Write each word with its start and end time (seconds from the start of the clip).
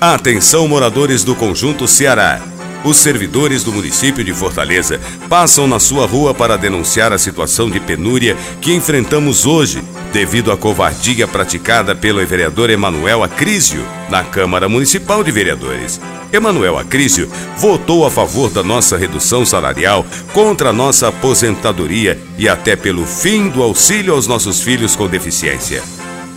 Atenção 0.00 0.68
moradores 0.68 1.24
do 1.24 1.34
Conjunto 1.34 1.88
Ceará. 1.88 2.40
Os 2.84 2.98
servidores 2.98 3.64
do 3.64 3.72
município 3.72 4.22
de 4.22 4.32
Fortaleza 4.32 5.00
passam 5.28 5.66
na 5.66 5.80
sua 5.80 6.06
rua 6.06 6.32
para 6.32 6.56
denunciar 6.56 7.12
a 7.12 7.18
situação 7.18 7.68
de 7.68 7.80
penúria 7.80 8.36
que 8.60 8.72
enfrentamos 8.72 9.44
hoje, 9.44 9.82
devido 10.12 10.52
à 10.52 10.56
covardia 10.56 11.26
praticada 11.26 11.96
pelo 11.96 12.24
vereador 12.24 12.70
Emanuel 12.70 13.24
Acrísio 13.24 13.84
na 14.08 14.22
Câmara 14.22 14.68
Municipal 14.68 15.24
de 15.24 15.32
Vereadores. 15.32 16.00
Emanuel 16.32 16.78
Acrísio 16.78 17.28
votou 17.56 18.06
a 18.06 18.10
favor 18.10 18.50
da 18.50 18.62
nossa 18.62 18.96
redução 18.96 19.44
salarial, 19.44 20.06
contra 20.32 20.68
a 20.70 20.72
nossa 20.72 21.08
aposentadoria 21.08 22.16
e 22.38 22.48
até 22.48 22.76
pelo 22.76 23.04
fim 23.04 23.48
do 23.48 23.64
auxílio 23.64 24.14
aos 24.14 24.28
nossos 24.28 24.60
filhos 24.60 24.94
com 24.94 25.08
deficiência. 25.08 25.82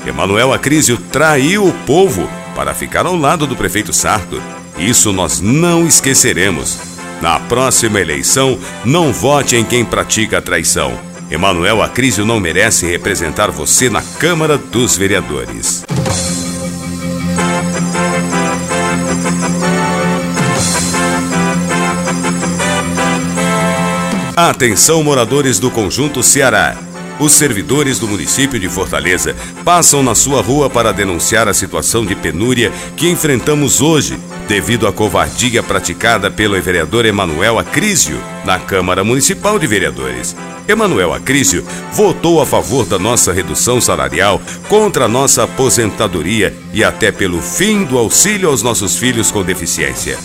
Emanuel 0.03 0.51
Acrísio 0.51 0.97
traiu 0.97 1.67
o 1.67 1.73
povo 1.85 2.27
para 2.55 2.73
ficar 2.73 3.05
ao 3.05 3.15
lado 3.15 3.45
do 3.47 3.55
prefeito 3.55 3.93
Sarto. 3.93 4.41
Isso 4.77 5.11
nós 5.11 5.39
não 5.41 5.85
esqueceremos. 5.85 6.77
Na 7.21 7.39
próxima 7.39 7.99
eleição, 7.99 8.57
não 8.83 9.13
vote 9.13 9.55
em 9.55 9.63
quem 9.63 9.85
pratica 9.85 10.39
a 10.39 10.41
traição. 10.41 10.97
Emanuel 11.29 11.81
Acrísio 11.81 12.25
não 12.25 12.39
merece 12.39 12.85
representar 12.85 13.51
você 13.51 13.89
na 13.89 14.01
Câmara 14.01 14.57
dos 14.57 14.97
Vereadores. 14.97 15.83
Atenção 24.35 25.03
moradores 25.03 25.59
do 25.59 25.69
Conjunto 25.69 26.23
Ceará. 26.23 26.75
Os 27.19 27.33
servidores 27.33 27.99
do 27.99 28.07
município 28.07 28.59
de 28.59 28.67
Fortaleza 28.67 29.35
passam 29.63 30.01
na 30.01 30.15
sua 30.15 30.41
rua 30.41 30.69
para 30.69 30.91
denunciar 30.91 31.47
a 31.47 31.53
situação 31.53 32.05
de 32.05 32.15
penúria 32.15 32.71
que 32.97 33.09
enfrentamos 33.09 33.81
hoje, 33.81 34.19
devido 34.47 34.87
à 34.87 34.91
covardia 34.91 35.61
praticada 35.61 36.31
pelo 36.31 36.59
vereador 36.61 37.05
Emanuel 37.05 37.59
Acrísio 37.59 38.21
na 38.43 38.59
Câmara 38.59 39.03
Municipal 39.03 39.59
de 39.59 39.67
Vereadores. 39.67 40.35
Emanuel 40.67 41.13
Acrísio 41.13 41.65
votou 41.93 42.41
a 42.41 42.45
favor 42.45 42.85
da 42.85 42.97
nossa 42.97 43.31
redução 43.31 43.79
salarial, 43.79 44.41
contra 44.67 45.05
a 45.05 45.07
nossa 45.07 45.43
aposentadoria 45.43 46.55
e 46.73 46.83
até 46.83 47.11
pelo 47.11 47.41
fim 47.41 47.83
do 47.83 47.97
auxílio 47.97 48.49
aos 48.49 48.63
nossos 48.63 48.97
filhos 48.97 49.31
com 49.31 49.43
deficiência. 49.43 50.17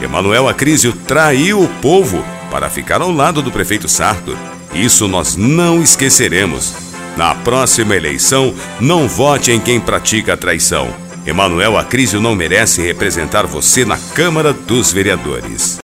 Emanuel 0.00 0.48
Acrísio 0.48 0.92
traiu 0.92 1.62
o 1.62 1.68
povo 1.80 2.24
para 2.50 2.68
ficar 2.68 3.00
ao 3.00 3.10
lado 3.10 3.40
do 3.40 3.50
prefeito 3.50 3.88
Sarto. 3.88 4.36
Isso 4.74 5.06
nós 5.06 5.36
não 5.36 5.82
esqueceremos. 5.82 6.74
Na 7.16 7.32
próxima 7.32 7.94
eleição, 7.94 8.52
não 8.80 9.06
vote 9.08 9.52
em 9.52 9.60
quem 9.60 9.80
pratica 9.80 10.32
a 10.34 10.36
traição. 10.36 10.92
Emanuel 11.24 11.78
Acrísio 11.78 12.20
não 12.20 12.34
merece 12.34 12.82
representar 12.82 13.46
você 13.46 13.84
na 13.84 13.96
Câmara 13.96 14.52
dos 14.52 14.92
Vereadores. 14.92 15.72